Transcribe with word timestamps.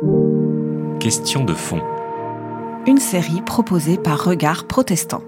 Question 0.00 1.44
de 1.44 1.54
fond. 1.54 1.80
Une 2.86 2.98
série 2.98 3.42
proposée 3.42 3.98
par 3.98 4.24
Regard 4.24 4.68
Protestant. 4.68 5.24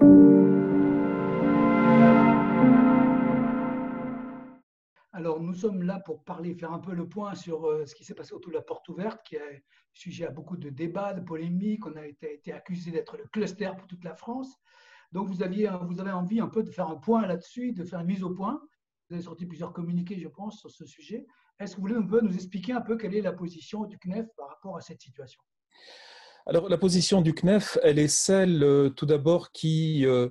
Alors, 5.11 5.41
nous 5.41 5.53
sommes 5.53 5.83
là 5.83 5.99
pour 5.99 6.23
parler, 6.23 6.55
faire 6.55 6.71
un 6.71 6.79
peu 6.79 6.93
le 6.93 7.05
point 7.05 7.35
sur 7.35 7.65
euh, 7.65 7.85
ce 7.85 7.93
qui 7.93 8.05
s'est 8.05 8.13
passé 8.13 8.33
autour 8.33 8.51
de 8.51 8.55
la 8.55 8.61
porte 8.61 8.87
ouverte, 8.87 9.19
qui 9.25 9.35
est 9.35 9.65
sujet 9.91 10.25
à 10.25 10.31
beaucoup 10.31 10.55
de 10.55 10.69
débats, 10.69 11.13
de 11.13 11.19
polémiques. 11.19 11.85
On 11.85 11.97
a 11.97 12.07
été, 12.07 12.35
été 12.35 12.53
accusé 12.53 12.91
d'être 12.91 13.17
le 13.17 13.25
cluster 13.25 13.71
pour 13.77 13.87
toute 13.87 14.05
la 14.05 14.15
France. 14.15 14.55
Donc, 15.11 15.27
vous, 15.27 15.43
aviez, 15.43 15.69
vous 15.89 15.99
avez 15.99 16.11
envie 16.11 16.39
un 16.39 16.47
peu 16.47 16.63
de 16.63 16.71
faire 16.71 16.87
un 16.87 16.95
point 16.95 17.27
là-dessus, 17.27 17.73
de 17.73 17.83
faire 17.83 17.99
une 17.99 18.07
mise 18.07 18.23
au 18.23 18.29
point. 18.29 18.61
Vous 19.11 19.15
avez 19.15 19.25
sorti 19.25 19.45
plusieurs 19.45 19.73
communiqués, 19.73 20.17
je 20.17 20.29
pense, 20.29 20.61
sur 20.61 20.71
ce 20.71 20.85
sujet. 20.85 21.27
Est-ce 21.59 21.75
que 21.75 21.81
vous 21.81 21.87
voulez 21.87 22.21
nous 22.21 22.33
expliquer 22.33 22.71
un 22.71 22.79
peu 22.79 22.95
quelle 22.95 23.13
est 23.13 23.19
la 23.19 23.33
position 23.33 23.83
du 23.83 23.99
CNEF 23.99 24.25
par 24.37 24.47
rapport 24.47 24.77
à 24.77 24.79
cette 24.79 25.01
situation? 25.01 25.41
Alors, 26.45 26.69
la 26.69 26.77
position 26.77 27.21
du 27.21 27.33
CNEF, 27.33 27.77
elle 27.83 27.99
est 27.99 28.07
celle, 28.07 28.63
euh, 28.63 28.89
tout 28.89 29.05
d'abord, 29.05 29.51
qui 29.51 30.05
euh, 30.05 30.29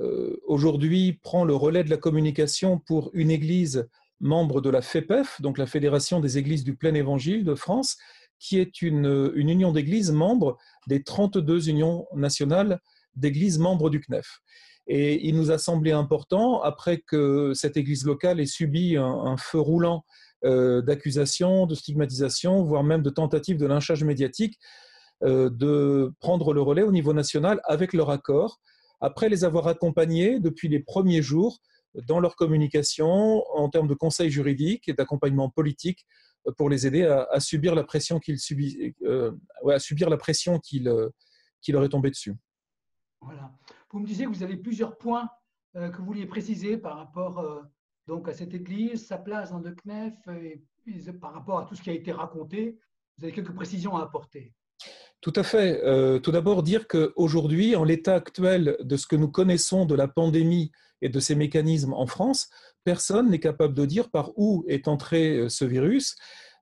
euh, 0.00 0.40
aujourd'hui 0.46 1.20
prend 1.22 1.44
le 1.44 1.54
relais 1.54 1.84
de 1.84 1.90
la 1.90 1.98
communication 1.98 2.78
pour 2.78 3.10
une 3.12 3.30
église 3.30 3.90
membre 4.20 4.62
de 4.62 4.70
la 4.70 4.80
FEPEF, 4.80 5.42
donc 5.42 5.58
la 5.58 5.66
Fédération 5.66 6.18
des 6.18 6.38
Églises 6.38 6.64
du 6.64 6.74
Plein 6.74 6.94
Évangile 6.94 7.44
de 7.44 7.54
France, 7.54 7.98
qui 8.38 8.58
est 8.58 8.80
une, 8.80 9.32
une 9.34 9.50
union 9.50 9.70
d'églises 9.70 10.12
membres 10.12 10.56
des 10.86 11.02
32 11.02 11.68
unions 11.68 12.06
nationales 12.14 12.80
d'églises 13.16 13.58
membres 13.58 13.90
du 13.90 14.00
CNEF. 14.00 14.40
Et 14.86 15.26
il 15.26 15.36
nous 15.36 15.50
a 15.50 15.58
semblé 15.58 15.92
important, 15.92 16.60
après 16.60 16.98
que 16.98 17.52
cette 17.54 17.76
église 17.76 18.04
locale 18.04 18.40
ait 18.40 18.46
subi 18.46 18.96
un, 18.96 19.36
feu 19.38 19.58
roulant 19.58 20.04
euh, 20.44 20.82
d'accusations, 20.82 21.66
de 21.66 21.74
stigmatisation, 21.74 22.62
voire 22.62 22.84
même 22.84 23.02
de 23.02 23.10
tentatives 23.10 23.56
de 23.56 23.66
lynchage 23.66 24.04
médiatique, 24.04 24.58
euh, 25.22 25.48
de 25.48 26.12
prendre 26.20 26.52
le 26.52 26.60
relais 26.60 26.82
au 26.82 26.92
niveau 26.92 27.14
national 27.14 27.62
avec 27.64 27.94
leur 27.94 28.10
accord, 28.10 28.60
après 29.00 29.28
les 29.28 29.44
avoir 29.44 29.68
accompagnés 29.68 30.38
depuis 30.38 30.68
les 30.68 30.80
premiers 30.80 31.22
jours 31.22 31.60
dans 32.08 32.20
leur 32.20 32.36
communication 32.36 33.42
en 33.54 33.68
termes 33.70 33.88
de 33.88 33.94
conseils 33.94 34.30
juridiques 34.30 34.88
et 34.88 34.92
d'accompagnement 34.92 35.48
politique 35.48 36.06
pour 36.58 36.68
les 36.68 36.86
aider 36.86 37.04
à, 37.04 37.40
subir 37.40 37.74
la 37.74 37.84
pression 37.84 38.18
qu'ils 38.18 38.38
subissent, 38.38 38.76
euh, 39.04 39.30
ouais, 39.62 39.74
à 39.74 39.78
subir 39.78 40.10
la 40.10 40.16
pression 40.16 40.58
qui 40.58 40.80
leur 40.80 41.84
est 41.84 41.88
tombée 41.88 42.10
dessus. 42.10 42.34
Vous 43.90 44.00
me 44.00 44.06
disiez 44.06 44.24
que 44.26 44.30
vous 44.30 44.42
avez 44.42 44.56
plusieurs 44.56 44.96
points 44.96 45.28
euh, 45.76 45.88
que 45.88 45.98
vous 45.98 46.04
vouliez 46.04 46.26
préciser 46.26 46.76
par 46.76 46.96
rapport 46.96 47.38
euh, 47.40 47.60
donc 48.06 48.28
à 48.28 48.32
cette 48.32 48.54
église, 48.54 49.06
sa 49.06 49.18
place 49.18 49.50
dans 49.50 49.58
le 49.58 49.74
CNEF, 49.74 50.14
et, 50.28 50.62
par 51.20 51.32
rapport 51.32 51.58
à 51.58 51.64
tout 51.64 51.74
ce 51.74 51.82
qui 51.82 51.90
a 51.90 51.94
été 51.94 52.12
raconté. 52.12 52.78
Vous 53.16 53.24
avez 53.24 53.32
quelques 53.32 53.54
précisions 53.54 53.96
à 53.96 54.02
apporter. 54.02 54.52
Tout 55.20 55.32
à 55.34 55.42
fait. 55.42 55.82
Euh, 55.82 56.18
tout 56.18 56.30
d'abord, 56.30 56.62
dire 56.62 56.86
qu'aujourd'hui, 56.86 57.74
en 57.74 57.84
l'état 57.84 58.14
actuel 58.14 58.76
de 58.80 58.96
ce 58.96 59.06
que 59.06 59.16
nous 59.16 59.30
connaissons 59.30 59.86
de 59.86 59.94
la 59.94 60.06
pandémie 60.06 60.70
et 61.00 61.08
de 61.08 61.18
ces 61.18 61.34
mécanismes 61.34 61.94
en 61.94 62.06
France, 62.06 62.50
personne 62.84 63.30
n'est 63.30 63.40
capable 63.40 63.74
de 63.74 63.86
dire 63.86 64.10
par 64.10 64.30
où 64.36 64.64
est 64.68 64.86
entré 64.86 65.48
ce 65.48 65.64
virus. 65.64 66.16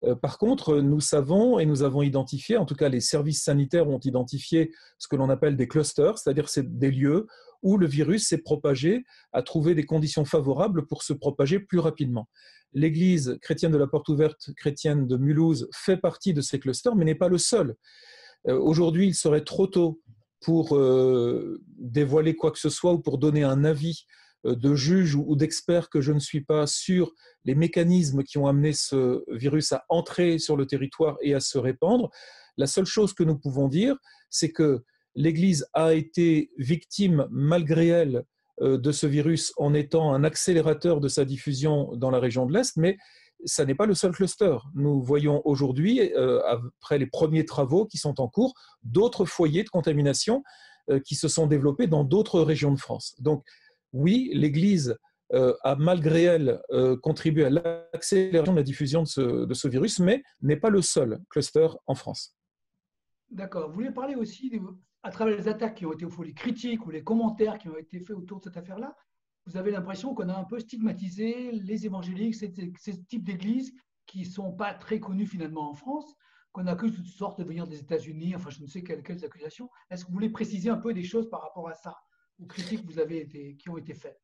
Euh, 0.04 0.14
par 0.14 0.38
contre, 0.38 0.80
nous 0.80 1.00
savons 1.00 1.58
et 1.58 1.66
nous 1.66 1.82
avons 1.82 2.02
identifié, 2.02 2.56
en 2.56 2.64
tout 2.64 2.74
cas 2.74 2.88
les 2.88 3.00
services 3.00 3.42
sanitaires 3.42 3.88
ont 3.88 4.00
identifié 4.00 4.72
ce 4.98 5.08
que 5.08 5.16
l'on 5.16 5.30
appelle 5.30 5.56
des 5.56 5.68
clusters, 5.68 6.18
c'est-à-dire 6.18 6.48
des 6.56 6.90
lieux 6.90 7.26
où 7.62 7.78
le 7.78 7.86
virus 7.86 8.26
s'est 8.26 8.38
propagé, 8.38 9.04
a 9.32 9.42
trouvé 9.42 9.74
des 9.74 9.84
conditions 9.84 10.24
favorables 10.24 10.86
pour 10.86 11.02
se 11.02 11.12
propager 11.12 11.60
plus 11.60 11.78
rapidement. 11.78 12.28
L'Église 12.72 13.38
chrétienne 13.40 13.70
de 13.70 13.78
la 13.78 13.86
Porte 13.86 14.08
ouverte 14.08 14.50
chrétienne 14.56 15.06
de 15.06 15.16
Mulhouse 15.16 15.68
fait 15.72 15.96
partie 15.96 16.34
de 16.34 16.40
ces 16.40 16.58
clusters, 16.58 16.96
mais 16.96 17.04
n'est 17.04 17.14
pas 17.14 17.28
le 17.28 17.38
seul. 17.38 17.76
Euh, 18.48 18.58
aujourd'hui, 18.58 19.06
il 19.06 19.14
serait 19.14 19.44
trop 19.44 19.66
tôt 19.66 20.00
pour 20.40 20.76
euh, 20.76 21.62
dévoiler 21.78 22.34
quoi 22.34 22.50
que 22.50 22.58
ce 22.58 22.70
soit 22.70 22.92
ou 22.92 22.98
pour 22.98 23.18
donner 23.18 23.44
un 23.44 23.64
avis 23.64 24.06
de 24.44 24.74
juge 24.74 25.14
ou 25.14 25.36
d'expert 25.36 25.88
que 25.88 26.00
je 26.00 26.12
ne 26.12 26.18
suis 26.18 26.42
pas 26.42 26.66
sur 26.66 27.12
les 27.44 27.54
mécanismes 27.54 28.22
qui 28.22 28.38
ont 28.38 28.46
amené 28.46 28.72
ce 28.72 29.24
virus 29.28 29.72
à 29.72 29.84
entrer 29.88 30.38
sur 30.38 30.56
le 30.56 30.66
territoire 30.66 31.16
et 31.22 31.34
à 31.34 31.40
se 31.40 31.58
répandre. 31.58 32.10
La 32.56 32.66
seule 32.66 32.86
chose 32.86 33.14
que 33.14 33.22
nous 33.22 33.38
pouvons 33.38 33.68
dire, 33.68 33.96
c'est 34.30 34.50
que 34.50 34.84
l'Église 35.14 35.66
a 35.74 35.94
été 35.94 36.50
victime, 36.58 37.26
malgré 37.30 37.88
elle, 37.88 38.24
de 38.60 38.92
ce 38.92 39.06
virus 39.06 39.52
en 39.56 39.74
étant 39.74 40.12
un 40.14 40.24
accélérateur 40.24 41.00
de 41.00 41.08
sa 41.08 41.24
diffusion 41.24 41.96
dans 41.96 42.10
la 42.10 42.20
région 42.20 42.46
de 42.46 42.52
l'Est, 42.52 42.76
mais 42.76 42.96
ça 43.44 43.64
n'est 43.64 43.74
pas 43.74 43.86
le 43.86 43.94
seul 43.94 44.12
cluster. 44.12 44.56
Nous 44.74 45.02
voyons 45.02 45.42
aujourd'hui, 45.44 46.12
après 46.46 46.98
les 46.98 47.06
premiers 47.06 47.44
travaux 47.44 47.86
qui 47.86 47.98
sont 47.98 48.20
en 48.20 48.28
cours, 48.28 48.54
d'autres 48.84 49.24
foyers 49.24 49.64
de 49.64 49.68
contamination 49.68 50.44
qui 51.04 51.14
se 51.14 51.28
sont 51.28 51.46
développés 51.46 51.86
dans 51.86 52.04
d'autres 52.04 52.40
régions 52.40 52.72
de 52.72 52.78
France. 52.78 53.14
Donc, 53.18 53.44
oui, 53.92 54.30
l'Église 54.34 54.96
a 55.32 55.76
malgré 55.76 56.24
elle 56.24 56.60
contribué 57.02 57.46
à 57.46 57.50
l'accélération 57.50 58.52
de 58.52 58.58
la 58.58 58.62
diffusion 58.62 59.02
de 59.02 59.54
ce, 59.54 59.68
virus, 59.68 59.98
mais 59.98 60.22
n'est 60.42 60.56
pas 60.56 60.68
le 60.68 60.82
seul 60.82 61.20
cluster 61.30 61.68
en 61.86 61.94
France. 61.94 62.36
D'accord. 63.30 63.68
Vous 63.68 63.74
voulez 63.74 63.90
parler 63.90 64.14
aussi, 64.14 64.52
à 65.02 65.10
travers 65.10 65.36
les 65.36 65.48
attaques 65.48 65.76
qui 65.76 65.86
ont 65.86 65.92
été, 65.92 66.06
les 66.22 66.34
critiques 66.34 66.86
ou 66.86 66.90
les 66.90 67.02
commentaires 67.02 67.58
qui 67.58 67.68
ont 67.68 67.78
été 67.78 67.98
faits 68.00 68.16
autour 68.16 68.40
de 68.40 68.44
cette 68.44 68.58
affaire-là, 68.58 68.94
vous 69.46 69.56
avez 69.56 69.70
l'impression 69.70 70.14
qu'on 70.14 70.28
a 70.28 70.38
un 70.38 70.44
peu 70.44 70.60
stigmatisé 70.60 71.50
les 71.50 71.86
évangéliques, 71.86 72.34
ces, 72.34 72.52
types 72.52 73.24
d'églises 73.24 73.72
qui 74.06 74.20
ne 74.20 74.24
sont 74.24 74.52
pas 74.52 74.74
très 74.74 75.00
connus 75.00 75.26
finalement 75.26 75.70
en 75.70 75.74
France, 75.74 76.14
qu'on 76.52 76.66
accuse 76.66 76.94
toutes 76.94 77.06
sortes 77.06 77.38
de 77.40 77.44
venir 77.44 77.66
des 77.66 77.80
États-Unis, 77.80 78.36
enfin 78.36 78.50
je 78.50 78.60
ne 78.60 78.66
sais 78.66 78.82
quelles 78.82 79.24
accusations. 79.24 79.68
Est-ce 79.90 80.04
que 80.04 80.08
vous 80.08 80.14
voulez 80.14 80.30
préciser 80.30 80.70
un 80.70 80.76
peu 80.76 80.92
des 80.92 81.02
choses 81.02 81.28
par 81.30 81.42
rapport 81.42 81.68
à 81.68 81.74
ça, 81.74 81.96
critiques 82.46 82.86
qui 83.58 83.68
ont 83.68 83.76
été 83.76 83.94
faites 83.94 84.20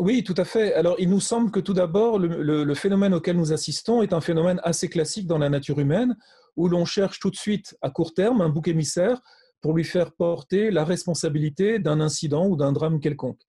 oui, 0.00 0.24
tout 0.24 0.34
à 0.36 0.44
fait. 0.44 0.74
Alors, 0.74 0.96
il 0.98 1.08
nous 1.08 1.20
semble 1.20 1.52
que 1.52 1.60
tout 1.60 1.72
d'abord, 1.72 2.18
le, 2.18 2.74
phénomène 2.74 3.14
auquel 3.14 3.36
nous 3.36 3.52
assistons 3.52 4.02
est 4.02 4.12
un 4.12 4.20
phénomène 4.20 4.60
assez 4.64 4.88
classique 4.88 5.28
dans 5.28 5.38
la 5.38 5.48
nature 5.48 5.78
humaine, 5.78 6.16
où 6.56 6.68
l'on 6.68 6.84
cherche 6.84 7.20
tout 7.20 7.30
de 7.30 7.36
suite, 7.36 7.76
à 7.80 7.90
court 7.90 8.12
terme, 8.12 8.40
un 8.40 8.48
bouc 8.48 8.66
émissaire 8.66 9.20
pour 9.60 9.72
lui 9.72 9.84
faire 9.84 10.12
porter 10.12 10.70
la 10.70 10.84
responsabilité 10.84 11.78
d'un 11.78 12.00
incident 12.00 12.46
ou 12.46 12.56
d'un 12.56 12.72
drame 12.72 13.00
quelconque. 13.00 13.40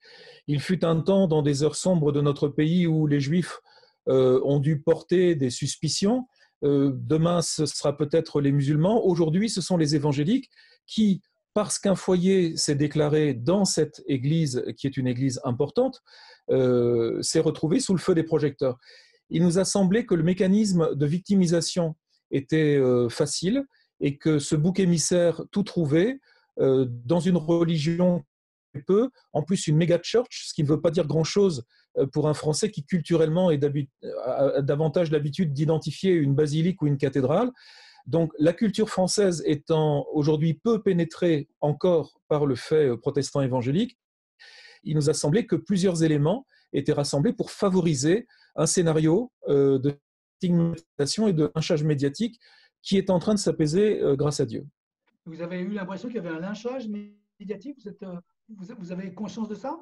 Il 0.47 0.61
fut 0.61 0.85
un 0.85 1.01
temps 1.01 1.27
dans 1.27 1.41
des 1.41 1.63
heures 1.63 1.75
sombres 1.75 2.11
de 2.11 2.21
notre 2.21 2.47
pays 2.47 2.87
où 2.87 3.07
les 3.07 3.19
Juifs 3.19 3.59
euh, 4.07 4.39
ont 4.45 4.59
dû 4.59 4.79
porter 4.79 5.35
des 5.35 5.49
suspicions. 5.49 6.27
Euh, 6.63 6.91
demain, 6.93 7.41
ce 7.41 7.65
sera 7.65 7.97
peut-être 7.97 8.39
les 8.39 8.51
musulmans. 8.51 9.03
Aujourd'hui, 9.03 9.49
ce 9.49 9.61
sont 9.61 9.77
les 9.77 9.95
évangéliques 9.95 10.49
qui, 10.85 11.21
parce 11.55 11.79
qu'un 11.79 11.95
foyer 11.95 12.57
s'est 12.57 12.75
déclaré 12.75 13.33
dans 13.33 13.63
cette 13.63 14.03
église, 14.07 14.65
qui 14.77 14.87
est 14.87 14.97
une 14.97 15.07
église 15.07 15.39
importante, 15.45 16.03
euh, 16.51 17.21
s'est 17.21 17.39
retrouvé 17.39 17.79
sous 17.79 17.93
le 17.93 17.99
feu 17.99 18.13
des 18.13 18.23
projecteurs. 18.23 18.77
Il 19.29 19.41
nous 19.41 19.57
a 19.57 19.63
semblé 19.63 20.05
que 20.05 20.15
le 20.15 20.23
mécanisme 20.23 20.93
de 20.93 21.05
victimisation 21.05 21.95
était 22.29 22.75
euh, 22.75 23.07
facile 23.07 23.63
et 24.01 24.17
que 24.17 24.37
ce 24.37 24.57
bouc 24.57 24.81
émissaire 24.81 25.43
tout 25.49 25.63
trouvé 25.63 26.19
euh, 26.59 26.87
dans 27.05 27.21
une 27.21 27.37
religion 27.37 28.25
peu, 28.85 29.09
en 29.31 29.41
plus 29.41 29.67
une 29.67 29.77
méga 29.77 29.97
church, 30.03 30.47
ce 30.47 30.53
qui 30.53 30.61
ne 30.61 30.67
veut 30.67 30.81
pas 30.81 30.91
dire 30.91 31.07
grand-chose 31.07 31.63
pour 32.11 32.27
un 32.27 32.33
Français 32.33 32.69
qui 32.69 32.83
culturellement 32.83 33.49
est 33.49 33.63
a 34.25 34.61
davantage 34.61 35.09
l'habitude 35.09 35.53
d'identifier 35.53 36.11
une 36.11 36.35
basilique 36.35 36.81
ou 36.81 36.87
une 36.87 36.97
cathédrale. 36.97 37.49
Donc 38.05 38.33
la 38.37 38.53
culture 38.53 38.89
française 38.89 39.43
étant 39.45 40.05
aujourd'hui 40.11 40.53
peu 40.53 40.81
pénétrée 40.81 41.47
encore 41.61 42.19
par 42.27 42.45
le 42.45 42.55
fait 42.55 42.89
euh, 42.89 42.97
protestant 42.97 43.41
évangélique, 43.41 43.97
il 44.83 44.95
nous 44.95 45.09
a 45.09 45.13
semblé 45.13 45.47
que 45.47 45.55
plusieurs 45.55 46.03
éléments 46.03 46.45
étaient 46.71 46.93
rassemblés 46.93 47.33
pour 47.33 47.51
favoriser 47.51 48.27
un 48.55 48.67
scénario 48.67 49.31
de 49.47 49.97
stigmatisation 50.37 51.27
et 51.27 51.33
de 51.33 51.51
lynchage 51.55 51.83
médiatique 51.83 52.39
qui 52.83 52.97
est 52.97 53.09
en 53.09 53.17
train 53.17 53.33
de 53.33 53.39
s'apaiser 53.39 53.99
grâce 54.15 54.39
à 54.39 54.45
Dieu. 54.45 54.67
Vous 55.25 55.41
avez 55.41 55.59
eu 55.59 55.69
l'impression 55.69 56.07
qu'il 56.07 56.17
y 56.17 56.19
avait 56.19 56.29
un 56.29 56.39
lynchage 56.39 56.87
médiatique? 56.87 57.77
Vous, 57.81 57.89
êtes, 57.89 58.05
vous, 58.77 58.91
avez 58.91 59.13
conscience 59.13 59.49
de 59.49 59.55
ça? 59.55 59.79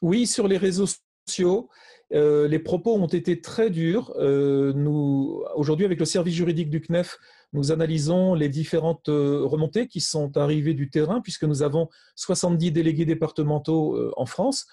Oui, 0.00 0.26
sur 0.26 0.48
les 0.48 0.56
réseaux 0.56 0.86
sociaux, 1.26 1.68
euh, 2.12 2.48
les 2.48 2.58
propos 2.58 2.94
ont 2.94 3.06
été 3.06 3.40
très 3.40 3.68
durs. 3.68 4.12
Euh, 4.16 4.72
nous, 4.72 5.44
aujourd'hui, 5.54 5.84
avec 5.84 5.98
le 5.98 6.06
service 6.06 6.34
juridique 6.34 6.70
du 6.70 6.80
CNEF, 6.80 7.18
nous 7.52 7.72
analysons 7.72 8.34
les 8.34 8.48
différentes 8.48 9.08
remontées 9.08 9.88
qui 9.88 10.00
sont 10.00 10.36
arrivées 10.36 10.74
du 10.74 10.88
terrain, 10.88 11.20
puisque 11.20 11.44
nous 11.44 11.62
avons 11.62 11.88
70 12.14 12.72
délégués 12.72 13.06
départementaux 13.06 14.12
en 14.16 14.26
France, 14.26 14.66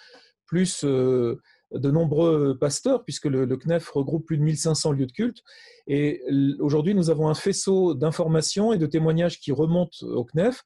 plus 0.47 0.83
euh, 0.83 1.39
de 1.71 1.91
nombreux 1.91 2.57
pasteurs, 2.57 3.03
puisque 3.03 3.25
le, 3.25 3.45
CNEF 3.57 3.89
regroupe 3.89 4.25
plus 4.25 4.37
de 4.37 4.43
1500 4.43 4.93
lieux 4.93 5.05
de 5.05 5.11
culte. 5.11 5.43
Et 5.85 6.23
aujourd'hui, 6.59 6.95
nous 6.95 7.09
avons 7.09 7.27
un 7.27 7.35
faisceau 7.35 7.93
d'informations 7.93 8.71
et 8.71 8.77
de 8.77 8.87
témoignages 8.87 9.39
qui 9.39 9.51
remontent 9.51 10.05
au 10.07 10.23
CNEF, 10.23 10.63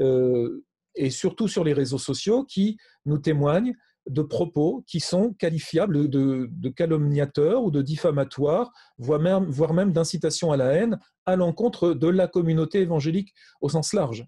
euh, 0.00 0.64
et 0.94 1.10
surtout 1.10 1.48
sur 1.48 1.64
les 1.64 1.72
réseaux 1.72 1.98
sociaux, 1.98 2.44
qui 2.44 2.78
nous 3.04 3.18
témoignent 3.18 3.74
de 4.06 4.22
propos 4.22 4.84
qui 4.86 5.00
sont 5.00 5.32
qualifiables 5.34 6.08
de, 6.08 6.68
calomniateurs 6.70 7.64
ou 7.64 7.70
de 7.70 7.82
diffamatoires, 7.82 8.72
voire 8.98 9.20
même, 9.20 9.44
voire 9.44 9.74
même 9.74 9.92
d'incitation 9.92 10.52
à 10.52 10.56
la 10.56 10.72
haine 10.72 10.98
à 11.26 11.36
l'encontre 11.36 11.92
de 11.92 12.08
la 12.08 12.28
communauté 12.28 12.80
évangélique 12.80 13.34
au 13.60 13.68
sens 13.68 13.92
large. 13.92 14.26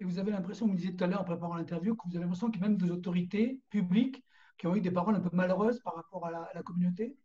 Et 0.00 0.04
vous 0.04 0.18
avez 0.18 0.32
l'impression, 0.32 0.66
vous 0.66 0.72
me 0.72 0.76
disiez 0.76 0.96
tout 0.96 1.04
à 1.04 1.06
l'heure 1.06 1.20
en 1.20 1.24
préparant 1.24 1.54
l'interview, 1.54 1.94
que 1.94 2.02
vous 2.08 2.16
avez 2.16 2.24
l'impression 2.24 2.50
qu'il 2.50 2.60
y 2.60 2.64
a 2.64 2.68
même 2.68 2.78
des 2.78 2.90
autorités 2.90 3.60
publiques 3.70 4.24
qui 4.58 4.66
ont 4.66 4.74
eu 4.74 4.80
des 4.80 4.90
paroles 4.90 5.14
un 5.14 5.20
peu 5.20 5.30
malheureuses 5.32 5.80
par 5.80 5.94
rapport 5.94 6.26
à 6.26 6.30
la, 6.30 6.62
communauté? 6.62 7.16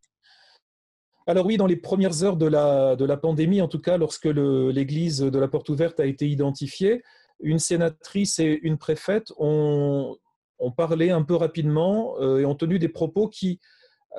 Alors 1.26 1.46
oui, 1.46 1.58
dans 1.58 1.66
les 1.66 1.76
premières 1.76 2.24
heures 2.24 2.38
de 2.38 2.46
la, 2.46 2.96
de 2.96 3.06
la 3.06 3.18
pandémie, 3.18 3.62
en 3.62 3.68
tout 3.68 3.80
cas, 3.80 3.98
lorsque 3.98 4.26
l'église 4.26 5.20
de 5.20 5.40
la 5.40 5.48
porte 5.48 5.70
ouverte 5.70 6.00
a 6.00 6.06
été 6.06 6.30
identifiée, 6.30 7.04
une 7.40 7.60
sénatrice 7.60 8.40
et 8.40 8.60
une 8.64 8.78
préfète 8.78 9.32
ont, 9.38 10.18
ont 10.60 10.72
parlé 10.72 11.10
un 11.10 11.24
peu 11.24 11.36
rapidement 11.36 12.20
euh, 12.20 12.40
et 12.40 12.46
ont 12.46 12.56
tenu 12.56 12.80
des 12.80 12.90
propos 12.90 13.28
qui, 13.28 13.60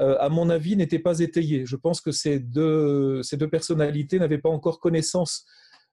euh, 0.00 0.16
à 0.20 0.28
mon 0.28 0.50
avis, 0.50 0.76
n'étaient 0.76 0.98
pas 0.98 1.20
étayés. 1.20 1.66
Je 1.66 1.76
pense 1.76 2.00
que 2.00 2.12
ces 2.12 2.38
deux, 2.38 3.22
ces 3.22 3.36
deux 3.36 3.48
personnalités 3.48 4.18
n'avaient 4.18 4.38
pas 4.38 4.48
encore 4.48 4.80
connaissance 4.80 5.46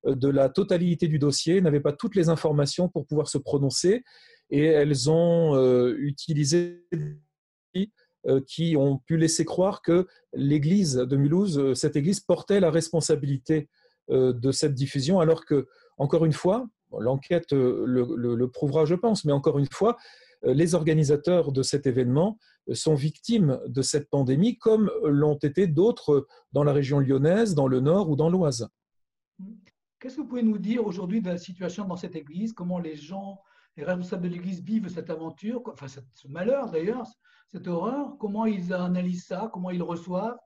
euh, 0.06 0.16
de 0.16 0.30
la 0.30 0.50
totalité 0.50 1.08
du 1.08 1.20
dossier, 1.20 1.62
n'avaient 1.62 1.80
pas 1.80 1.94
toutes 1.94 2.16
les 2.16 2.30
informations 2.30 2.90
pour 2.90 3.06
pouvoir 3.06 3.28
se 3.28 3.38
prononcer 3.38 4.04
et 4.52 4.66
elles 4.66 5.10
ont 5.10 5.58
utilisé 5.98 6.88
qui 8.46 8.76
ont 8.78 9.00
pu 9.00 9.18
laisser 9.18 9.44
croire 9.44 9.82
que 9.82 10.06
l'Église 10.34 10.94
de 10.94 11.16
Mulhouse, 11.16 11.74
cette 11.74 11.96
Église, 11.96 12.20
portait 12.20 12.60
la 12.60 12.70
responsabilité 12.70 13.70
de 14.08 14.52
cette 14.52 14.76
diffusion, 14.76 15.20
alors 15.20 15.46
que, 15.46 15.68
encore 15.98 16.26
une 16.26 16.34
fois, 16.34 16.68
l'enquête 17.00 17.52
le, 17.52 18.46
prouvera, 18.46 18.86
je 18.86 18.94
pense, 18.94 19.26
mais 19.26 19.34
encore 19.34 19.58
une 19.58 19.68
fois, 19.72 19.98
les 20.54 20.76
organisateurs 20.76 21.52
de 21.52 21.64
cet 21.64 21.88
événement 21.88 22.38
euh, 22.70 22.74
sont 22.74 22.96
victimes 22.96 23.60
de 23.68 23.82
cette 23.82 24.10
pandémie, 24.10 24.58
comme 24.58 24.92
l'ont 25.04 25.38
été 25.38 25.68
d'autres 25.68 26.28
dans 26.54 26.64
la 26.64 26.74
région 26.74 27.00
lyonnaise, 27.00 27.56
dans 27.56 27.68
le 27.68 27.80
Nord 27.80 28.10
ou 28.10 28.16
dans 28.16 28.30
l'Oise. 28.30 28.68
Qu'est-ce 30.00 30.18
que 30.18 30.22
vous 30.22 30.28
pouvez 30.28 30.44
nous 30.44 30.58
dire 30.58 30.86
aujourd'hui 30.86 31.22
de 31.22 31.30
la 31.30 31.38
situation 31.38 31.86
dans 31.86 31.96
cette 31.96 32.16
église? 32.16 32.54
Comment 32.54 32.80
les 32.80 32.96
gens, 32.96 33.40
les 33.76 33.84
responsables 33.84 34.24
de 34.24 34.30
l'église 34.30 34.62
vivent 34.62 34.88
cette 34.88 35.10
aventure, 35.10 35.62
enfin 35.66 35.88
ce 35.88 36.28
malheur 36.28 36.70
d'ailleurs, 36.70 37.08
cette 37.48 37.68
horreur? 37.68 38.18
Comment 38.20 38.46
ils 38.46 38.74
analysent 38.74 39.26
ça? 39.26 39.50
Comment 39.52 39.72
ils 39.72 39.84
reçoivent? 39.84 40.38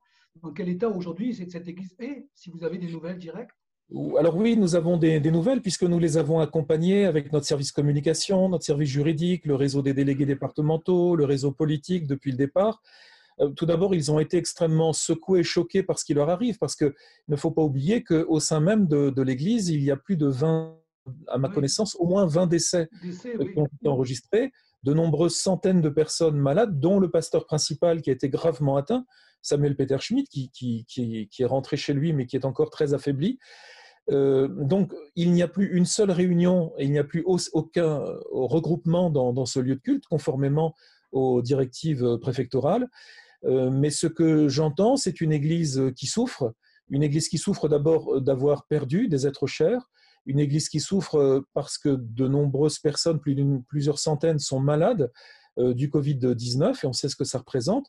Dans 0.42 0.54
quel 0.54 0.70
état 0.70 0.88
aujourd'hui 0.88 1.34
cette 1.34 1.68
église 1.68 1.96
est 2.00 2.30
Si 2.34 2.50
vous 2.50 2.64
avez 2.64 2.78
des 2.78 2.90
nouvelles 2.90 3.18
directes? 3.18 3.59
Alors 4.20 4.36
oui, 4.36 4.56
nous 4.56 4.76
avons 4.76 4.98
des, 4.98 5.20
nouvelles 5.32 5.62
puisque 5.62 5.84
nous 5.84 5.98
les 5.98 6.18
avons 6.18 6.40
accompagnées 6.40 7.06
avec 7.06 7.34
notre 7.34 7.46
service 7.46 7.72
communication, 7.72 8.48
notre 8.50 8.64
service 8.64 8.90
juridique, 8.90 9.46
le 9.46 9.56
réseau 9.56 9.82
des 9.82 9.94
délégués 9.94 10.28
départementaux, 10.28 11.16
le 11.16 11.26
réseau 11.26 11.52
politique 11.52 12.06
depuis 12.06 12.32
le 12.32 12.38
départ. 12.38 12.84
Euh, 13.40 13.50
tout 13.50 13.66
d'abord, 13.66 13.96
ils 13.96 14.12
ont 14.12 14.20
été 14.20 14.38
extrêmement 14.38 14.94
secoués, 14.94 15.44
choqués 15.44 15.82
par 15.82 15.98
ce 15.98 16.06
qui 16.06 16.14
leur 16.14 16.30
arrive, 16.30 16.58
parce 16.60 16.76
qu'il 16.76 16.94
ne 17.30 17.36
faut 17.36 17.52
pas 17.52 17.64
oublier 17.64 18.04
qu'au 18.04 18.40
sein 18.40 18.60
même 18.60 18.88
de, 18.88 19.22
l'Église, 19.22 19.70
il 19.70 19.84
y 19.84 19.90
a 19.90 19.98
plus 19.98 20.18
de 20.18 20.28
20, 20.28 20.78
à 21.28 21.38
ma 21.40 21.50
connaissance, 21.50 21.96
au 22.00 22.06
moins 22.06 22.28
20 22.28 22.46
décès, 22.46 22.90
qui 23.02 23.60
ont 23.60 23.66
été 23.66 23.88
enregistrés, 23.88 24.52
de 24.84 24.94
nombreuses 24.94 25.36
centaines 25.36 25.82
de 25.82 25.90
personnes 25.90 26.38
malades, 26.38 26.80
dont 26.80 27.00
le 27.00 27.10
pasteur 27.10 27.46
principal 27.48 28.02
qui 28.02 28.12
a 28.12 28.14
été 28.14 28.30
gravement 28.30 28.78
atteint, 28.78 29.06
Samuel 29.42 29.76
Peter 29.76 29.98
Schmidt, 30.00 30.30
qui, 30.30 30.52
qui 30.86 31.28
est 31.40 31.46
rentré 31.46 31.76
chez 31.76 31.94
lui, 31.94 32.14
mais 32.14 32.28
qui 32.28 32.36
est 32.36 32.46
encore 32.46 32.70
très 32.70 32.94
affaibli. 32.94 33.40
Euh, 34.12 34.48
donc, 34.48 34.94
il 35.16 35.32
n'y 35.32 35.42
a 35.42 35.48
plus 35.48 35.76
une 35.76 35.86
seule 35.86 36.12
réunion 36.12 36.74
il 36.80 36.92
n'y 36.92 37.00
a 37.00 37.04
plus 37.04 37.24
aucun 37.26 38.02
euh, 38.02 38.20
regroupement 38.32 39.10
dans, 39.10 39.46
ce 39.46 39.60
lieu 39.60 39.76
de 39.76 39.82
culte, 39.82 40.06
conformément 40.08 40.76
aux 41.12 41.42
directives 41.42 42.18
préfectorales. 42.22 42.88
Euh, 43.46 43.70
mais 43.70 43.90
ce 43.90 44.08
que 44.08 44.48
j'entends, 44.48 44.98
c'est 44.98 45.22
une 45.22 45.32
Église 45.32 45.82
qui 45.96 46.08
souffre, 46.08 46.54
une 46.90 47.04
Église 47.04 47.30
qui 47.30 47.38
souffre 47.38 47.70
d'abord 47.70 48.22
d'avoir 48.22 48.66
perdu 48.66 49.08
des 49.08 49.28
êtres 49.28 49.48
chers, 49.48 49.90
une 50.26 50.40
Église 50.40 50.70
qui 50.70 50.80
souffre 50.80 51.46
parce 51.54 51.78
que 51.78 51.98
de 52.00 52.28
nombreuses 52.28 52.80
personnes, 52.80 53.20
plus 53.20 53.36
plusieurs 53.68 54.00
centaines, 54.00 54.40
sont 54.40 54.60
malades 54.60 55.12
du 55.58 55.90
Covid-19 55.90 56.80
et 56.84 56.88
on 56.88 56.94
sait 56.94 57.10
ce 57.10 57.16
que 57.16 57.24
ça 57.24 57.40
représente. 57.40 57.88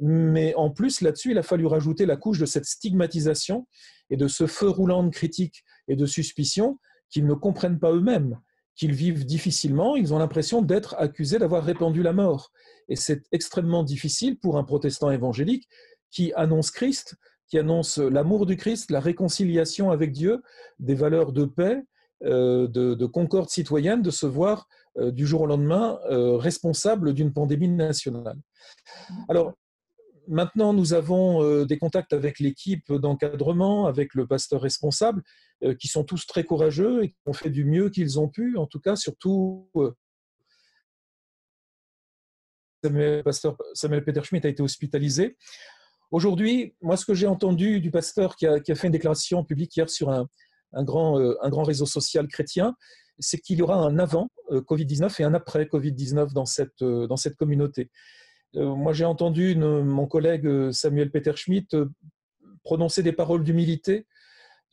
Mais 0.00 0.54
en 0.54 0.70
plus, 0.70 1.00
là-dessus, 1.00 1.32
il 1.32 1.38
a 1.38 1.42
fallu 1.42 1.66
rajouter 1.66 2.06
la 2.06 2.16
couche 2.16 2.38
de 2.38 2.46
cette 2.46 2.64
stigmatisation 2.64 3.66
et 4.10 4.16
de 4.16 4.28
ce 4.28 4.46
feu 4.46 4.68
roulant 4.68 5.02
de 5.02 5.10
critiques 5.10 5.64
et 5.88 5.96
de 5.96 6.06
suspicions 6.06 6.78
qu'ils 7.10 7.26
ne 7.26 7.34
comprennent 7.34 7.78
pas 7.78 7.92
eux-mêmes, 7.92 8.38
qu'ils 8.76 8.92
vivent 8.92 9.24
difficilement, 9.24 9.96
ils 9.96 10.14
ont 10.14 10.18
l'impression 10.18 10.62
d'être 10.62 10.94
accusés 10.98 11.38
d'avoir 11.38 11.64
répandu 11.64 12.02
la 12.02 12.12
mort. 12.12 12.52
Et 12.88 12.96
c'est 12.96 13.22
extrêmement 13.32 13.82
difficile 13.82 14.38
pour 14.38 14.56
un 14.56 14.64
protestant 14.64 15.10
évangélique 15.10 15.68
qui 16.10 16.32
annonce 16.34 16.70
Christ, 16.70 17.16
qui 17.48 17.58
annonce 17.58 17.98
l'amour 17.98 18.46
du 18.46 18.56
Christ, 18.56 18.90
la 18.90 19.00
réconciliation 19.00 19.90
avec 19.90 20.12
Dieu, 20.12 20.42
des 20.78 20.94
valeurs 20.94 21.32
de 21.32 21.44
paix, 21.44 21.82
euh, 22.24 22.66
de, 22.68 23.06
concorde 23.06 23.48
citoyenne, 23.48 24.02
de 24.02 24.10
se 24.10 24.26
voir 24.26 24.68
euh, 24.98 25.10
du 25.10 25.26
jour 25.26 25.42
au 25.42 25.46
lendemain 25.46 25.98
euh, 26.10 26.36
responsable 26.36 27.14
d'une 27.14 27.32
pandémie 27.32 27.68
nationale. 27.68 28.38
Alors, 29.28 29.54
Maintenant, 30.28 30.74
nous 30.74 30.92
avons 30.92 31.42
euh, 31.42 31.64
des 31.64 31.78
contacts 31.78 32.12
avec 32.12 32.38
l'équipe 32.38 32.92
d'encadrement, 32.92 33.86
avec 33.86 34.14
le 34.14 34.26
pasteur 34.26 34.60
responsable, 34.60 35.22
euh, 35.64 35.74
qui 35.74 35.88
sont 35.88 36.04
tous 36.04 36.26
très 36.26 36.44
courageux 36.44 37.02
et 37.02 37.08
qui 37.08 37.16
ont 37.24 37.32
fait 37.32 37.48
du 37.48 37.64
mieux 37.64 37.88
qu'ils 37.88 38.20
ont 38.20 38.28
pu, 38.28 38.58
en 38.58 38.66
tout 38.66 38.78
cas, 38.78 38.94
surtout 38.94 39.70
euh, 39.76 39.90
Samuel, 42.84 43.24
pasteur 43.24 43.56
Peter 44.04 44.22
Schmidt 44.22 44.46
a 44.46 44.50
été 44.50 44.62
hospitalisé. 44.62 45.38
Aujourd'hui, 46.10 46.74
moi, 46.82 46.98
ce 46.98 47.06
que 47.06 47.14
j'ai 47.14 47.26
entendu 47.26 47.80
du 47.80 47.90
pasteur 47.90 48.36
qui 48.36 48.46
a, 48.46 48.60
fait 48.62 48.86
une 48.86 48.92
déclaration 48.92 49.44
publique 49.44 49.74
hier 49.76 49.88
sur 49.88 50.10
un, 50.10 50.28
grand, 50.84 51.62
réseau 51.64 51.86
social 51.86 52.28
chrétien, 52.28 52.76
c'est 53.18 53.38
qu'il 53.38 53.58
y 53.58 53.62
aura 53.62 53.76
un 53.76 53.98
avant 53.98 54.28
Covid-19 54.50 55.20
et 55.20 55.24
un 55.24 55.34
après 55.34 55.64
Covid-19 55.64 56.32
dans 56.32 56.46
cette, 56.46 56.84
dans 56.84 57.16
cette 57.16 57.34
communauté. 57.34 57.90
Euh, 58.56 58.74
moi, 58.74 58.92
j'ai 58.92 59.04
entendu 59.04 59.54
mon 59.56 60.06
collègue 60.06 60.46
euh, 60.46 60.72
Samuel 60.72 61.10
Peter 61.10 61.32
Schmidt 61.34 61.76
euh, 61.76 61.86
prononcer 62.64 63.02
des 63.02 63.12
paroles 63.12 63.44
d'humilité, 63.44 64.06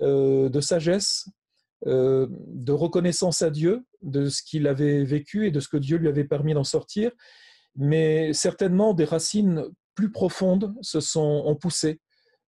de 0.01 0.59
sagesse, 0.59 1.29
de 1.85 2.71
reconnaissance 2.71 3.41
à 3.41 3.49
Dieu 3.49 3.85
de 4.01 4.27
ce 4.27 4.43
qu'il 4.43 4.67
avait 4.67 5.05
vécu 5.05 5.47
et 5.47 5.51
de 5.51 5.61
ce 5.61 5.69
que 5.69 5.77
Dieu 5.77 5.95
lui 5.95 6.09
avait 6.09 6.25
permis 6.25 6.53
d'en 6.53 6.65
sortir. 6.65 7.11
Mais 7.77 8.33
certainement, 8.33 8.93
des 8.93 9.05
racines 9.05 9.63
plus 9.93 10.11
profondes 10.11 10.75
se 10.81 10.99
sont 10.99 11.43
ont 11.45 11.55
poussé 11.55 12.01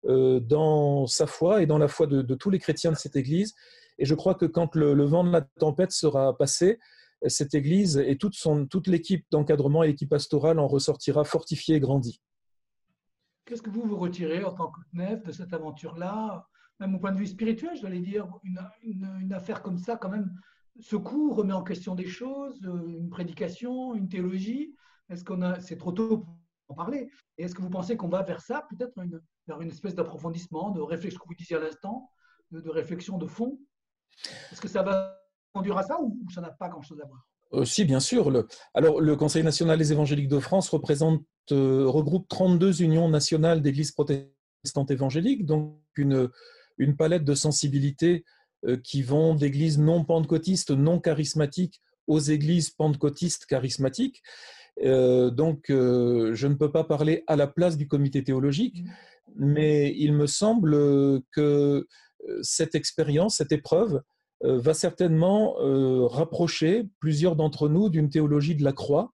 dans 0.03 1.07
sa 1.07 1.27
foi 1.27 1.63
et 1.63 1.65
dans 1.65 1.77
la 1.77 1.87
foi 1.87 2.07
de, 2.07 2.35
tous 2.35 2.49
les 2.49 2.59
chrétiens 2.59 2.91
de 2.91 2.97
cette 2.97 3.15
Église. 3.15 3.55
Et 3.99 4.03
je 4.03 4.15
crois 4.15 4.35
que 4.35 4.45
quand 4.45 4.75
le 4.75 5.05
vent 5.05 5.23
de 5.23 5.31
la 5.31 5.41
tempête 5.59 5.93
sera 5.93 6.37
passé, 6.37 6.77
cette 7.25 7.53
Église 7.53 7.97
et 7.97 8.17
toute, 8.17 8.35
toute 8.69 8.87
l'équipe 8.87 9.25
d'encadrement 9.31 9.83
et 9.83 9.87
l'équipe 9.87 10.09
pastorale 10.09 10.59
en 10.59 10.67
ressortira 10.67 11.23
fortifiée 11.23 11.75
et 11.75 11.79
grandie. 11.79 12.21
Qu'est-ce 13.45 13.61
que 13.61 13.69
vous 13.69 13.83
vous 13.83 13.97
retirez 13.97 14.43
en 14.43 14.53
tant 14.53 14.71
que 14.71 14.81
nef 14.93 15.23
de 15.23 15.31
cette 15.31 15.53
aventure-là? 15.53 16.45
Même 16.79 16.95
au 16.95 16.99
point 16.99 17.11
de 17.11 17.17
vue 17.17 17.27
spirituel, 17.27 17.75
j'allais 17.75 18.01
dire, 18.01 18.27
une, 18.43 18.59
une, 18.83 19.33
affaire 19.33 19.63
comme 19.63 19.77
ça, 19.77 19.95
quand 19.95 20.09
même, 20.09 20.31
secoue, 20.79 21.33
remet 21.33 21.53
en 21.53 21.63
question 21.63 21.95
des 21.95 22.05
choses, 22.05 22.59
une 22.61 23.09
prédication, 23.09 23.95
une 23.95 24.09
théologie. 24.09 24.75
Est-ce 25.09 25.23
qu'on 25.23 25.41
a, 25.41 25.59
c'est 25.59 25.77
trop 25.77 25.91
tôt 25.91 26.19
pour 26.19 26.37
en 26.67 26.75
parler 26.75 27.09
Et 27.37 27.45
est-ce 27.45 27.55
que 27.55 27.61
vous 27.61 27.69
pensez 27.69 27.97
qu'on 27.97 28.09
va 28.09 28.21
vers 28.21 28.41
ça, 28.41 28.67
peut-être 28.69 28.93
vers 29.47 29.61
une 29.61 29.69
espèce 29.69 29.95
d'approfondissement, 29.95 30.71
de 30.71 30.81
réflexion, 30.81 31.19
que 31.19 31.27
vous 31.27 31.35
disiez 31.35 31.55
à 31.55 31.59
l'instant, 31.59 32.11
de 32.51 32.69
réflexion 32.69 33.17
de 33.17 33.25
fond? 33.25 33.59
Est-ce 34.51 34.61
que 34.61 34.67
ça 34.67 34.83
va 34.83 35.16
conduire 35.57 35.77
à 35.77 35.83
ça 35.83 35.99
ou, 36.01 36.17
ça 36.33 36.41
n'a 36.41 36.51
pas 36.51 36.69
grand-chose 36.69 36.99
à 37.01 37.05
voir? 37.05 37.25
Euh, 37.53 37.65
si, 37.65 37.85
bien 37.85 37.99
sûr. 37.99 38.29
Le, 38.29 38.47
alors, 38.73 38.99
le 39.01 39.15
Conseil 39.15 39.43
national 39.43 39.77
des 39.77 39.91
évangéliques 39.91 40.27
de 40.27 40.39
France 40.39 40.69
représente, 40.69 41.23
euh, 41.51 41.85
regroupe 41.87 42.27
32 42.27 42.81
unions 42.81 43.09
nationales 43.09 43.61
d'églises 43.61 43.91
protestantes 43.91 44.91
évangéliques, 44.91 45.45
donc 45.45 45.79
une, 45.95 46.29
une 46.77 46.95
palette 46.95 47.23
de 47.23 47.35
sensibilités 47.35 48.25
euh, 48.65 48.77
qui 48.83 49.01
vont 49.01 49.33
d'églises 49.33 49.79
non 49.79 50.03
pentecôtistes, 50.03 50.71
non 50.71 50.99
charismatiques, 50.99 51.81
aux 52.07 52.19
églises 52.19 52.69
pentecôtistes 52.69 53.45
charismatiques. 53.45 54.21
donc, 54.81 55.65
je 55.67 56.47
ne 56.47 56.53
peux 56.53 56.71
pas 56.71 56.85
parler 56.85 57.23
à 57.27 57.35
la 57.35 57.47
place 57.47 57.77
du 57.77 57.87
comité 57.87 58.23
théologique, 58.23 58.83
mmh. 58.83 58.91
mais 59.35 59.93
il 59.97 60.13
me 60.13 60.25
semble 60.25 61.21
que 61.31 61.85
cette 62.43 62.75
expérience, 62.75 63.37
cette 63.37 63.51
épreuve, 63.51 63.95
euh, 63.95 64.01
va 64.43 64.73
certainement 64.73 65.55
euh, 65.59 66.05
rapprocher 66.05 66.87
plusieurs 66.99 67.35
d'entre 67.35 67.69
nous 67.69 67.89
d'une 67.89 68.09
théologie 68.09 68.55
de 68.55 68.63
la 68.63 68.73
croix, 68.73 69.13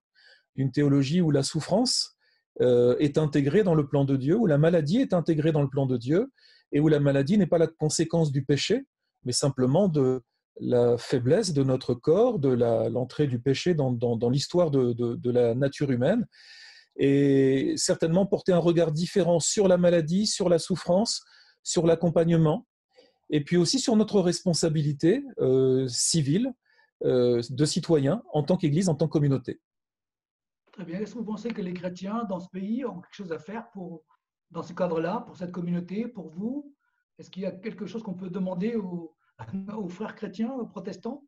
d'une 0.56 0.70
théologie 0.70 1.20
où 1.20 1.30
la 1.30 1.42
souffrance 1.42 2.16
euh, 2.60 2.96
est 2.98 3.18
intégrée 3.18 3.62
dans 3.62 3.74
le 3.74 3.86
plan 3.86 4.04
de 4.04 4.16
Dieu, 4.16 4.36
où 4.36 4.46
la 4.46 4.58
maladie 4.58 4.98
est 4.98 5.14
intégrée 5.14 5.52
dans 5.52 5.62
le 5.62 5.68
plan 5.68 5.86
de 5.86 5.96
Dieu, 5.96 6.30
et 6.72 6.80
où 6.80 6.88
la 6.88 7.00
maladie 7.00 7.38
n'est 7.38 7.46
pas 7.46 7.58
la 7.58 7.66
conséquence 7.66 8.32
du 8.32 8.44
péché, 8.44 8.84
mais 9.24 9.32
simplement 9.32 9.88
de, 9.88 10.22
la 10.60 10.96
faiblesse 10.98 11.52
de 11.52 11.62
notre 11.62 11.94
corps, 11.94 12.38
de 12.38 12.48
l'entrée 12.88 13.26
du 13.26 13.40
péché 13.40 13.74
dans, 13.74 14.30
l'histoire 14.30 14.70
de, 14.70 15.30
la 15.30 15.54
nature 15.54 15.90
humaine, 15.90 16.26
et 16.96 17.74
certainement 17.76 18.26
porter 18.26 18.52
un 18.52 18.58
regard 18.58 18.92
différent 18.92 19.40
sur 19.40 19.66
la 19.66 19.76
maladie, 19.76 20.26
sur 20.26 20.48
la 20.48 20.58
souffrance, 20.58 21.22
sur 21.62 21.86
l'accompagnement, 21.86 22.66
et 23.30 23.42
puis 23.42 23.56
aussi 23.56 23.78
sur 23.78 23.96
notre 23.96 24.20
responsabilité 24.20 25.24
euh, 25.38 25.86
civile 25.88 26.52
euh, 27.04 27.42
de 27.50 27.64
citoyens 27.64 28.22
en 28.32 28.42
tant 28.42 28.56
qu'Église, 28.56 28.88
en 28.88 28.94
tant 28.94 29.06
que 29.06 29.12
communauté. 29.12 29.60
Très 30.72 30.84
bien. 30.84 31.00
Est-ce 31.00 31.14
que 31.14 31.18
vous 31.18 31.24
pensez 31.24 31.50
que 31.50 31.62
les 31.62 31.72
chrétiens 31.72 32.24
dans 32.24 32.40
ce 32.40 32.48
pays 32.48 32.84
ont 32.84 33.00
quelque 33.00 33.14
chose 33.14 33.32
à 33.32 33.38
faire 33.38 33.70
pour, 33.72 34.04
dans 34.50 34.62
ce 34.62 34.72
cadre-là, 34.72 35.22
pour 35.26 35.36
cette 35.36 35.52
communauté, 35.52 36.08
pour 36.08 36.30
vous? 36.30 36.74
Est-ce 37.18 37.30
qu'il 37.30 37.42
y 37.42 37.46
a 37.46 37.52
quelque 37.52 37.86
chose 37.86 38.02
qu'on 38.02 38.14
peut 38.14 38.30
demander 38.30 38.74
aux, 38.74 39.14
aux 39.76 39.88
frères 39.88 40.14
chrétiens, 40.14 40.52
aux 40.52 40.66
protestants? 40.66 41.24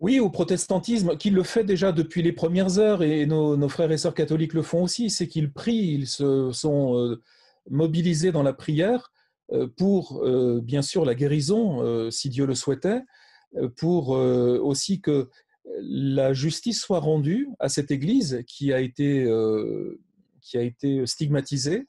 Oui, 0.00 0.18
au 0.18 0.28
protestantisme, 0.28 1.16
qui 1.16 1.30
le 1.30 1.44
fait 1.44 1.64
déjà 1.64 1.92
depuis 1.92 2.22
les 2.22 2.32
premières 2.32 2.78
heures, 2.78 3.02
et 3.02 3.26
nos, 3.26 3.68
frères 3.68 3.92
et 3.92 3.96
sœurs 3.96 4.14
catholiques 4.14 4.52
le 4.52 4.62
font 4.62 4.82
aussi, 4.82 5.08
c'est 5.08 5.28
qu'ils 5.28 5.52
prient, 5.52 5.94
ils 5.94 6.08
se 6.08 6.50
sont 6.52 6.98
euh, 6.98 7.22
mobilisés 7.70 8.32
dans 8.32 8.42
la 8.42 8.52
prière 8.52 9.12
pour, 9.76 10.24
euh, 10.24 10.60
bien 10.62 10.82
sûr, 10.82 11.04
la 11.04 11.14
guérison, 11.14 12.10
si 12.10 12.28
Dieu 12.28 12.46
le 12.46 12.54
souhaitait, 12.54 13.02
pour 13.76 14.10
aussi 14.10 15.00
que 15.00 15.28
la 15.80 16.32
justice 16.32 16.80
soit 16.80 17.00
rendue 17.00 17.48
à 17.58 17.68
cette 17.68 17.90
Église 17.90 18.42
qui 18.46 18.72
a 18.72 18.80
été, 18.80 19.24
qui 20.40 20.58
a 20.58 20.62
été 20.62 21.06
stigmatisée, 21.06 21.86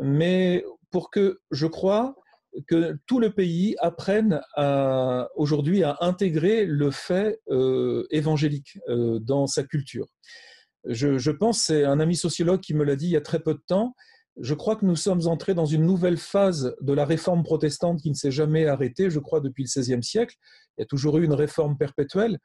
mais 0.00 0.64
pour 0.90 1.10
que, 1.10 1.40
je 1.50 1.66
crois, 1.66 2.16
que 2.66 2.96
tout 3.06 3.20
le 3.20 3.32
pays 3.32 3.76
apprenne 3.80 4.40
aujourd'hui 5.36 5.82
à 5.84 5.96
intégrer 6.00 6.64
le 6.64 6.90
fait 6.90 7.40
euh, 7.50 8.06
évangélique 8.10 8.78
euh, 8.88 9.18
dans 9.18 9.46
sa 9.46 9.62
culture. 9.62 10.06
Je 10.88 11.30
pense, 11.32 11.62
c'est 11.62 11.84
un 11.84 11.98
ami 11.98 12.14
sociologue 12.14 12.60
qui 12.60 12.72
me 12.72 12.84
l'a 12.84 12.94
dit 12.94 13.06
il 13.06 13.12
y 13.12 13.16
a 13.16 13.20
très 13.20 13.40
peu 13.40 13.54
de 13.54 13.62
temps, 13.66 13.94
je 14.38 14.54
crois 14.54 14.76
que 14.76 14.84
nous 14.84 14.96
sommes 14.96 15.26
entrés 15.26 15.54
dans 15.54 15.64
une 15.64 15.84
nouvelle 15.84 16.18
phase 16.18 16.74
de 16.80 16.92
la 16.92 17.04
réforme 17.04 17.42
protestante 17.42 18.00
qui 18.00 18.10
ne 18.10 18.14
s'est 18.14 18.30
jamais 18.30 18.66
arrêtée, 18.66 19.10
je 19.10 19.18
crois, 19.18 19.40
depuis 19.40 19.64
le 19.64 19.68
XVIe 19.68 20.02
siècle. 20.02 20.36
Il 20.76 20.82
y 20.82 20.84
a 20.84 20.86
toujours 20.86 21.18
eu 21.18 21.24
une 21.24 21.32
réforme 21.32 21.76
perpétuelle. 21.76 22.38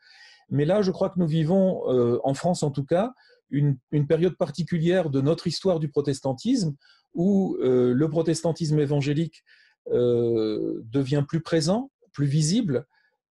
Mais 0.50 0.66
là, 0.66 0.82
je 0.82 0.92
crois 0.92 1.10
que 1.10 1.20
nous 1.20 1.28
vivons, 1.28 1.90
euh, 1.90 2.20
en 2.24 2.34
France 2.34 2.64
en 2.64 2.72
tout 2.72 2.86
cas, 2.86 3.14
une, 3.50 3.78
période 4.08 4.38
particulière 4.38 5.10
de 5.10 5.20
notre 5.20 5.48
histoire 5.48 5.80
du 5.80 5.90
protestantisme 5.90 6.74
où 7.14 7.58
le 7.60 8.08
protestantisme 8.08 8.80
évangélique 8.80 9.44
euh, 9.90 10.80
devient 10.86 11.26
plus 11.28 11.42
présent, 11.42 11.92
plus 12.14 12.28
visible, 12.28 12.86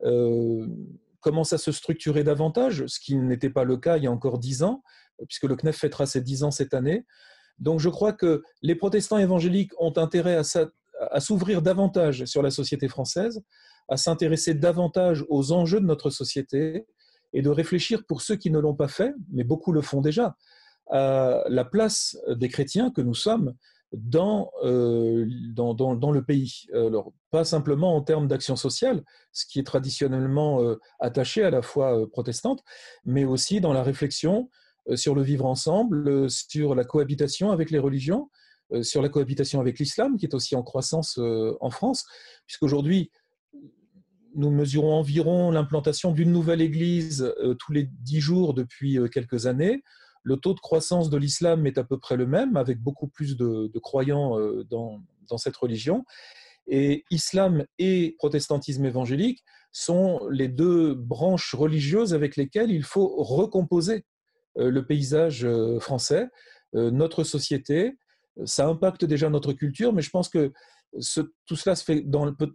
euh, 0.03 0.67
commence 1.21 1.53
à 1.53 1.57
se 1.57 1.71
structurer 1.71 2.23
davantage, 2.23 2.85
ce 2.87 2.99
qui 2.99 3.15
n'était 3.15 3.51
pas 3.51 3.63
le 3.63 3.77
cas 3.77 3.97
il 3.97 4.05
y 4.05 4.07
a 4.07 4.11
encore 4.11 4.39
dix 4.39 4.63
ans, 4.63 4.81
puisque 5.27 5.43
le 5.43 5.55
CNEF 5.55 5.77
fêtera 5.77 6.05
ses 6.05 6.21
dix 6.21 6.43
ans 6.43 6.51
cette 6.51 6.73
année. 6.73 7.05
Donc 7.59 7.79
je 7.79 7.89
crois 7.89 8.13
que 8.13 8.43
les 8.61 8.75
protestants 8.75 9.17
évangéliques 9.17 9.71
ont 9.79 9.93
intérêt 9.97 10.35
à, 10.35 11.19
s'ouvrir 11.19 11.61
davantage 11.61 12.25
sur 12.25 12.41
la 12.41 12.51
société 12.51 12.87
française, 12.87 13.41
à 13.87 13.97
s'intéresser 13.97 14.53
davantage 14.53 15.25
aux 15.29 15.51
enjeux 15.51 15.79
de 15.79 15.85
notre 15.85 16.09
société 16.09 16.85
et 17.33 17.41
de 17.41 17.49
réfléchir 17.49 18.03
pour 18.07 18.21
ceux 18.21 18.35
qui 18.35 18.51
ne 18.51 18.59
l'ont 18.59 18.75
pas 18.75 18.87
fait, 18.87 19.13
mais 19.31 19.43
beaucoup 19.43 19.71
le 19.71 19.81
font 19.81 20.01
déjà, 20.01 20.35
à 20.89 21.43
la 21.47 21.65
place 21.65 22.17
des 22.27 22.49
chrétiens 22.49 22.91
que 22.91 23.01
nous 23.01 23.13
sommes 23.13 23.53
dans, 23.91 24.51
euh, 24.63 25.25
le 25.25 26.21
pays. 26.21 26.65
Alors, 26.73 27.11
pas 27.31 27.43
simplement 27.43 27.95
en 27.95 28.01
termes 28.01 28.27
d'action 28.27 28.55
sociale, 28.55 29.03
ce 29.31 29.45
qui 29.45 29.59
est 29.59 29.63
traditionnellement 29.63 30.61
euh, 30.61 30.79
attaché 30.99 31.43
à 31.43 31.49
la 31.49 31.61
foi 31.61 31.97
euh, 31.97 32.07
protestante, 32.07 32.63
mais 33.05 33.25
aussi 33.25 33.61
dans 33.61 33.73
la 33.73 33.83
réflexion 33.83 34.49
sur 34.95 35.15
le 35.15 35.21
vivre 35.21 35.45
ensemble, 35.45 36.29
sur 36.29 36.75
la 36.75 36.83
cohabitation 36.83 37.51
avec 37.51 37.71
les 37.71 37.79
religions, 37.79 38.29
sur 38.81 39.01
la 39.01 39.09
cohabitation 39.09 39.59
avec 39.59 39.79
l'islam, 39.79 40.17
qui 40.17 40.25
est 40.25 40.33
aussi 40.33 40.55
en 40.55 40.63
croissance 40.63 41.19
en 41.59 41.69
France, 41.69 42.05
puisqu'aujourd'hui, 42.45 43.11
nous 44.35 44.51
mesurons 44.51 44.93
environ 44.93 45.51
l'implantation 45.51 46.11
d'une 46.11 46.31
nouvelle 46.31 46.61
église 46.61 47.33
tous 47.59 47.71
les 47.71 47.83
dix 47.83 48.19
jours 48.19 48.53
depuis 48.53 48.97
quelques 49.11 49.47
années. 49.47 49.83
Le 50.23 50.37
taux 50.37 50.53
de 50.53 50.59
croissance 50.59 51.09
de 51.09 51.17
l'islam 51.17 51.65
est 51.65 51.77
à 51.77 51.83
peu 51.83 51.97
près 51.97 52.17
le 52.17 52.27
même, 52.27 52.57
avec 52.57 52.79
beaucoup 52.79 53.07
plus 53.07 53.37
de, 53.37 53.79
croyants 53.79 54.39
euh, 54.39 54.63
dans, 54.69 55.01
cette 55.37 55.55
religion. 55.55 56.05
Et 56.67 57.03
islam 57.09 57.65
et 57.77 58.15
protestantisme 58.17 58.85
évangélique 58.85 59.43
sont 59.71 60.27
les 60.29 60.47
deux 60.47 60.93
branches 60.93 61.55
religieuses 61.55 62.13
avec 62.13 62.35
lesquelles 62.35 62.71
il 62.71 62.83
faut 62.83 63.07
recomposer 63.17 63.95
euh, 63.95 64.01
le 64.55 64.85
paysage 64.85 65.45
euh, 65.45 65.79
français, 65.79 66.27
notre 66.73 67.23
société. 67.23 67.97
Ça 68.45 68.67
impacte 68.67 69.05
déjà 69.05 69.29
notre 69.29 69.53
culture, 69.53 69.91
mais 69.91 70.01
je 70.01 70.09
pense 70.09 70.29
que 70.29 70.53
tout 71.45 71.55
cela 71.55 71.75
se 71.75 71.83
fait 71.83 72.05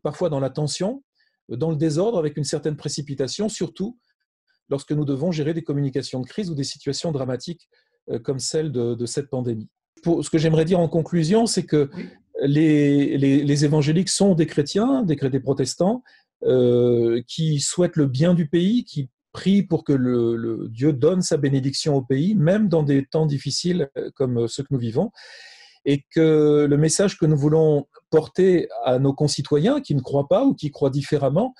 parfois 0.02 0.30
dans 0.30 0.40
la 0.40 0.50
tension, 0.50 1.02
dans 1.48 1.70
le 1.70 1.76
désordre, 1.76 2.18
avec 2.18 2.36
une 2.36 2.44
certaine 2.44 2.76
précipitation, 2.76 3.48
surtout 3.48 3.98
lorsque 4.70 4.92
nous 4.92 5.04
devons 5.04 5.30
gérer 5.30 5.52
des 5.52 5.62
communications 5.62 6.20
de 6.20 6.26
crise 6.26 6.50
ou 6.50 6.54
des 6.54 6.64
situations 6.64 7.12
dramatiques 7.12 7.68
euh, 8.10 8.18
comme 8.18 8.38
celle 8.38 8.72
de, 8.72 9.06
cette 9.06 9.30
pandémie. 9.30 9.68
Pour, 10.02 10.24
ce 10.24 10.30
que 10.30 10.38
j'aimerais 10.38 10.64
dire 10.64 10.80
en 10.80 10.88
conclusion, 10.88 11.46
c'est 11.46 11.64
que 11.64 11.90
les, 12.42 13.16
les, 13.16 13.64
évangéliques 13.64 14.08
sont 14.08 14.34
des 14.34 14.46
chrétiens, 14.46 15.02
des, 15.02 15.16
des 15.16 15.40
protestants, 15.40 16.02
euh, 16.44 17.22
qui 17.26 17.60
souhaitent 17.60 17.96
le 17.96 18.06
bien 18.06 18.34
du 18.34 18.48
pays, 18.48 18.84
qui 18.84 19.08
prient 19.34 19.62
pour 19.62 19.84
que 19.84 19.92
le, 19.92 20.68
Dieu 20.70 20.94
donne 20.94 21.20
sa 21.20 21.36
bénédiction 21.36 21.94
au 21.96 22.00
pays, 22.00 22.34
même 22.34 22.68
dans 22.68 22.82
des 22.82 23.04
temps 23.04 23.26
difficiles 23.26 23.90
euh, 23.98 24.10
comme 24.14 24.48
ceux 24.48 24.62
que 24.62 24.68
nous 24.70 24.78
vivons, 24.78 25.10
et 25.84 26.04
que 26.14 26.66
le 26.66 26.76
message 26.78 27.18
que 27.18 27.26
nous 27.26 27.36
voulons 27.36 27.86
porter 28.08 28.68
à 28.86 28.98
nos 28.98 29.12
concitoyens 29.12 29.82
qui 29.82 29.94
ne 29.94 30.00
croient 30.00 30.28
pas 30.28 30.46
ou 30.46 30.54
qui 30.54 30.70
croient 30.70 30.88
différemment, 30.88 31.54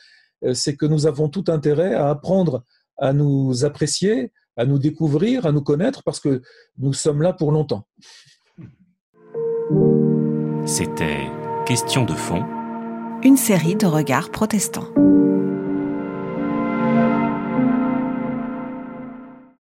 c'est 0.55 0.77
que 0.77 0.87
nous 0.87 1.07
avons 1.07 1.29
tout 1.29 1.45
intérêt 1.49 1.95
à 1.95 2.09
apprendre 2.09 2.65
à 2.97 3.13
nous 3.13 3.67
apprécier, 3.67 4.33
à 4.57 4.65
nous 4.65 4.79
découvrir, 4.79 5.45
à 5.45 5.53
nous 5.53 5.61
connaître, 5.61 6.03
parce 6.05 6.21
que 6.21 6.41
nous 6.79 6.95
sommes 6.95 7.21
là 7.21 7.35
pour 7.35 7.53
longtemps. 7.53 7.87
C'était 10.65 11.29
Question 11.67 12.05
de 12.05 12.13
fond. 12.13 12.45
Une 13.23 13.39
série 13.39 13.75
de 13.75 13.87
regards 13.87 14.31
protestants. 14.31 14.89